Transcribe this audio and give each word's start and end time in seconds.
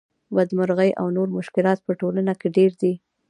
بدمرغۍ 0.35 0.89
او 0.99 1.05
نور 1.17 1.27
مشکلات 1.37 1.79
په 1.83 1.91
ټولنه 2.01 2.33
کې 2.39 2.47
ډېر 2.57 2.71
دي 2.81 2.93